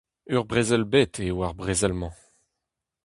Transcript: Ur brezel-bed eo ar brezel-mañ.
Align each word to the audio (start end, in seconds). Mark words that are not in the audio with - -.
Ur 0.33 0.43
brezel-bed 0.49 1.11
eo 1.27 1.35
ar 1.47 1.53
brezel-mañ. 1.59 2.15